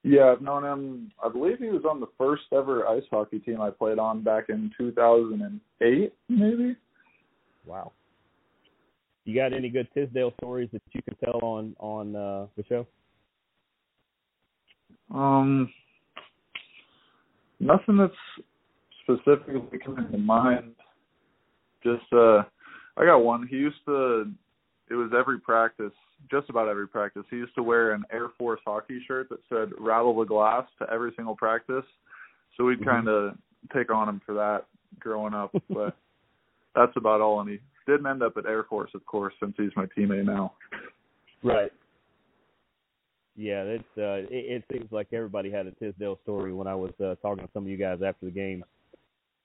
[0.02, 1.12] Yeah, I've known him.
[1.22, 4.44] I believe he was on the first ever ice hockey team I played on back
[4.48, 6.76] in 2008, maybe.
[7.66, 7.92] Wow.
[9.24, 12.86] You got any good Tisdale stories that you can tell on on uh, the show?
[15.14, 15.70] Um,
[17.58, 18.12] nothing that's
[19.02, 20.72] specifically coming to mind.
[21.82, 22.42] Just uh,
[22.96, 23.46] I got one.
[23.46, 24.32] He used to.
[24.90, 25.92] It was every practice
[26.30, 27.22] just about every practice.
[27.30, 30.92] He used to wear an Air Force hockey shirt that said "Rattle the Glass" to
[30.92, 31.84] every single practice.
[32.56, 32.88] So we'd mm-hmm.
[32.88, 33.38] kind of
[33.74, 34.66] take on him for that
[34.98, 35.96] growing up, but
[36.74, 37.40] that's about all.
[37.40, 40.52] And he didn't end up at Air Force, of course, since he's my teammate now.
[41.42, 41.72] Right.
[43.36, 46.92] Yeah, it's uh, it, it seems like everybody had a Tisdale story when I was
[47.00, 48.64] uh, talking to some of you guys after the game.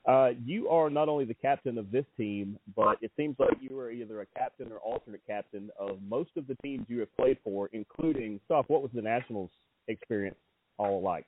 [0.08, 3.78] Uh, you are not only the captain of this team, but it seems like you
[3.80, 7.38] are either a captain or alternate captain of most of the teams you have played
[7.44, 8.66] for, including stuff.
[8.68, 9.50] What was the Nationals
[9.88, 10.38] experience
[10.78, 11.26] all like?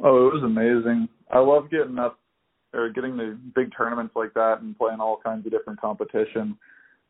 [0.00, 1.08] Oh, it was amazing.
[1.30, 2.18] I love getting up
[2.74, 6.56] or getting the big tournaments like that and playing all kinds of different competition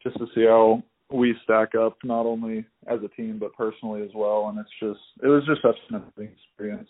[0.02, 4.10] just to see how we stack up not only as a team but personally as
[4.14, 6.88] well and it's just it was just such an amazing experience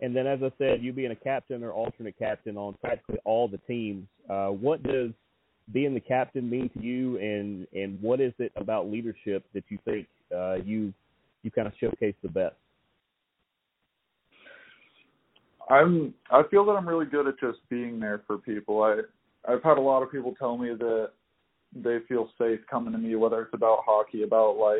[0.00, 3.48] and then, as I said, you being a captain or alternate captain on practically all
[3.48, 5.10] the teams, uh, what does
[5.72, 9.78] being the captain mean to you, and and what is it about leadership that you
[9.84, 10.92] think uh, you
[11.42, 12.54] you kind of showcase the best?
[15.68, 18.82] I'm I feel that I'm really good at just being there for people.
[18.82, 19.00] I
[19.50, 21.10] I've had a lot of people tell me that
[21.74, 24.78] they feel safe coming to me, whether it's about hockey, about life,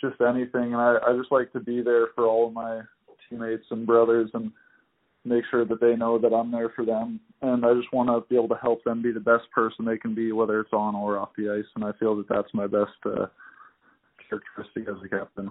[0.00, 0.74] just anything.
[0.74, 2.80] And I, I just like to be there for all of my
[3.30, 4.52] teammates and brothers and
[5.24, 7.20] make sure that they know that I'm there for them.
[7.42, 9.98] And I just want to be able to help them be the best person they
[9.98, 11.70] can be, whether it's on or off the ice.
[11.76, 13.26] And I feel that that's my best uh,
[14.28, 15.50] characteristic as a captain.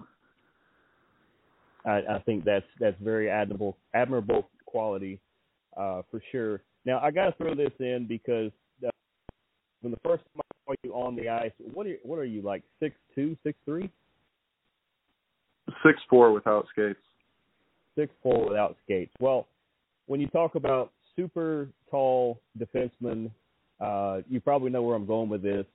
[1.85, 5.19] I, I think that's that's very admirable admirable quality
[5.77, 6.61] uh, for sure.
[6.85, 8.51] Now I got to throw this in because
[8.85, 8.89] uh,
[9.81, 12.25] when the first time I saw you on the ice, what are you, what are
[12.25, 13.89] you like six two six three?
[15.85, 16.99] Six four without skates
[17.99, 19.13] six four without skates.
[19.19, 19.47] Well,
[20.07, 23.29] when you talk about super tall defensemen,
[23.81, 25.65] uh, you probably know where I'm going with this.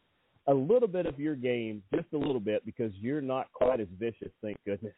[0.46, 3.88] A little bit of your game, just a little bit, because you're not quite as
[3.98, 4.94] vicious, thank goodness,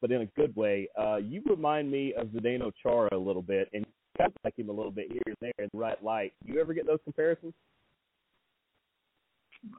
[0.00, 0.88] but in a good way.
[1.00, 3.86] Uh, you remind me of Zdeno Chara a little bit, and
[4.18, 6.32] kind of like him a little bit here and there in the right light.
[6.44, 7.54] Do you ever get those comparisons?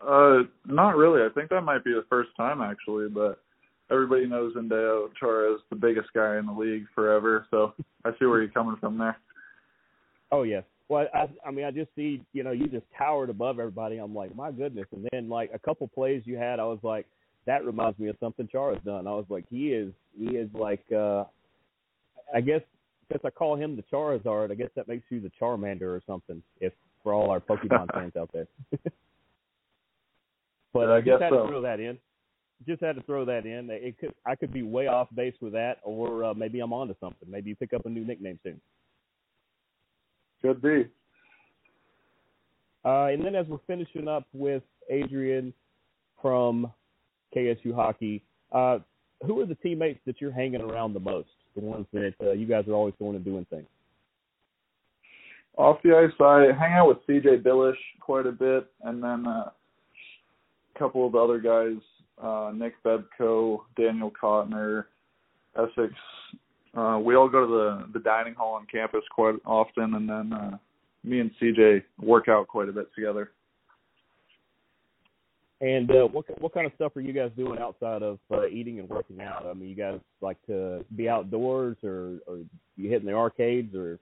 [0.05, 1.21] Uh, not really.
[1.21, 3.43] I think that might be the first time actually, but
[3.91, 4.53] everybody knows
[5.19, 7.45] Chara is the biggest guy in the league forever.
[7.51, 7.73] So
[8.05, 9.17] I see where you're coming from there.
[10.31, 10.63] Oh yes.
[10.89, 13.97] Well, I, I mean, I just see, you know, you just towered above everybody.
[13.97, 14.85] I'm like, my goodness.
[14.91, 17.05] And then like a couple plays you had, I was like,
[17.45, 19.07] that reminds me of something Chara's done.
[19.07, 21.25] I was like, he is, he is like, uh
[22.33, 22.61] I guess
[23.11, 26.41] since I call him the Charizard, I guess that makes you the Charmander or something.
[26.59, 26.73] If
[27.03, 28.47] for all our Pokemon fans out there.
[30.73, 31.43] but I, I guess had so.
[31.43, 31.97] to throw that in
[32.65, 33.69] just had to throw that in.
[33.69, 36.95] It could I could be way off base with that, or uh, maybe I'm onto
[36.99, 37.29] something.
[37.29, 38.59] Maybe you pick up a new nickname soon.
[40.41, 40.87] Could be.
[42.85, 45.53] Uh, and then as we're finishing up with Adrian
[46.21, 46.71] from
[47.35, 48.79] KSU hockey, uh,
[49.25, 51.29] who are the teammates that you're hanging around the most?
[51.55, 53.67] The ones that uh, you guys are always going and doing things.
[55.55, 59.49] Off the ice, I hang out with CJ Billish quite a bit, and then uh,
[60.75, 61.79] a couple of other guys,
[62.21, 64.85] uh, Nick Bebko, Daniel Cotner,
[65.55, 65.93] Essex.
[66.75, 70.33] Uh, we all go to the the dining hall on campus quite often, and then
[70.33, 70.57] uh,
[71.03, 73.31] me and CJ work out quite a bit together.
[75.61, 78.79] And uh, what what kind of stuff are you guys doing outside of uh, eating
[78.79, 79.45] and working out?
[79.45, 82.39] I mean, you guys like to be outdoors, or, or
[82.75, 83.99] you hitting the arcades, or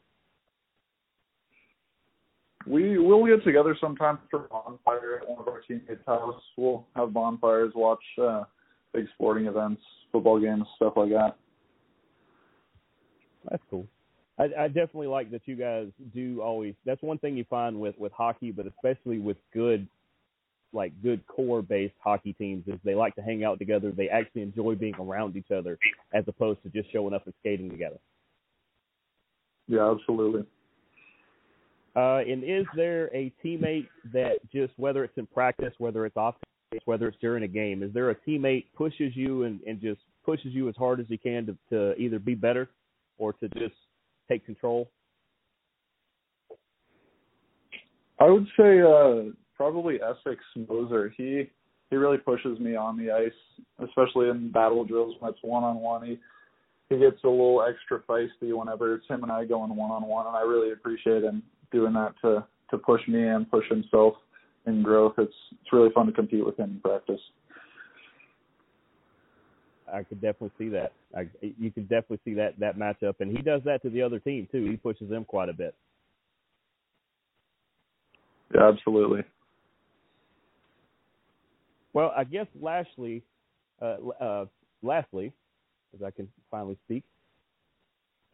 [2.68, 6.42] we we will get together sometimes for bonfire at one of our teammates' house.
[6.58, 8.44] We'll have bonfires, watch uh,
[8.94, 9.82] big sporting events,
[10.12, 11.36] football games, stuff like that.
[13.50, 13.88] That's cool.
[14.38, 16.76] I, I definitely like that you guys do always.
[16.86, 19.88] That's one thing you find with with hockey, but especially with good
[20.74, 23.92] like good core based hockey teams is they like to hang out together.
[23.92, 25.78] They actually enjoy being around each other
[26.14, 27.98] as opposed to just showing up and skating together.
[29.68, 30.46] Yeah, absolutely.
[31.96, 36.36] Uh, and is there a teammate that just whether it's in practice, whether it's off,
[36.86, 40.54] whether it's during a game, is there a teammate pushes you and, and just pushes
[40.54, 42.70] you as hard as he can to, to either be better
[43.18, 43.76] or to just
[44.30, 44.90] take control?
[48.22, 51.14] I would say uh, probably Essex Moser.
[51.18, 51.50] He
[51.90, 55.78] he really pushes me on the ice, especially in battle drills when it's one on
[55.78, 56.06] one.
[56.06, 56.20] He
[56.90, 60.28] he gets a little extra feisty whenever it's him and I going one on one,
[60.28, 64.16] and I really appreciate him doing that to to push me and push himself
[64.66, 65.14] in growth.
[65.18, 67.22] It's it's really fun to compete with him in practice.
[69.92, 70.94] I could definitely see that.
[71.16, 74.20] I, you could definitely see that that matchup, and he does that to the other
[74.20, 74.66] team too.
[74.66, 75.76] He pushes them quite a bit.
[78.54, 79.24] Yeah, absolutely.
[81.94, 83.24] Well, I guess lastly,
[83.82, 84.46] uh, uh,
[84.82, 85.34] lastly,
[85.94, 87.04] as I can finally speak,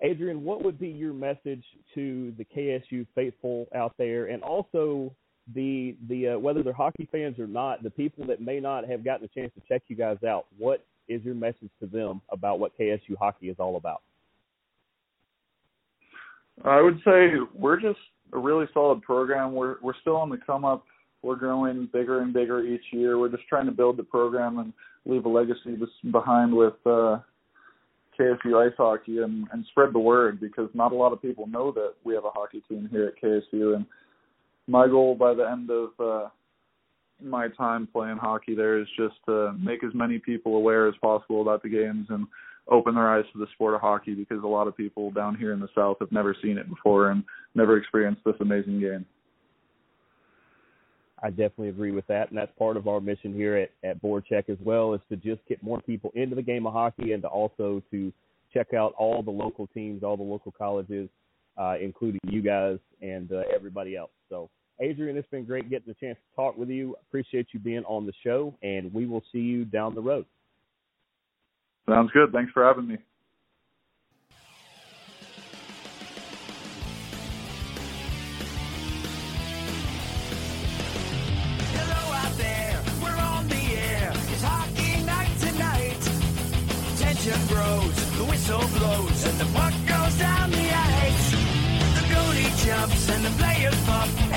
[0.01, 1.63] Adrian, what would be your message
[1.95, 5.13] to the KSU faithful out there, and also
[5.55, 9.03] the the uh, whether they're hockey fans or not, the people that may not have
[9.03, 10.45] gotten a chance to check you guys out?
[10.57, 14.01] What is your message to them about what KSU hockey is all about?
[16.63, 17.99] I would say we're just
[18.33, 19.53] a really solid program.
[19.53, 20.85] We're we're still on the come up
[21.23, 23.17] we're growing bigger and bigger each year.
[23.17, 24.73] We're just trying to build the program and
[25.05, 25.77] leave a legacy
[26.11, 27.19] behind with uh,
[28.19, 31.71] KSU ice hockey and, and spread the word because not a lot of people know
[31.71, 33.75] that we have a hockey team here at KSU.
[33.75, 33.85] And
[34.67, 36.29] my goal by the end of uh,
[37.21, 41.41] my time playing hockey there is just to make as many people aware as possible
[41.41, 42.27] about the games and
[42.69, 45.53] open their eyes to the sport of hockey because a lot of people down here
[45.53, 47.23] in the South have never seen it before and
[47.55, 49.05] never experienced this amazing game.
[51.23, 54.25] I definitely agree with that, and that's part of our mission here at, at Board
[54.29, 57.23] Check as well, is to just get more people into the game of hockey and
[57.23, 58.13] to also to
[58.53, 61.09] check out all the local teams, all the local colleges,
[61.57, 64.11] uh, including you guys and uh, everybody else.
[64.29, 64.49] So,
[64.79, 66.95] Adrian, it's been great getting the chance to talk with you.
[67.07, 70.25] Appreciate you being on the show, and we will see you down the road.
[71.89, 72.31] Sounds good.
[72.31, 72.97] Thanks for having me.
[87.67, 91.31] Tension the whistle blows, and the puck goes down the ice.
[91.97, 94.36] The goalie jumps and the players pump,